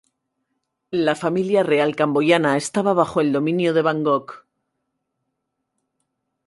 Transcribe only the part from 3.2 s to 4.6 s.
el dominio de Bangkok.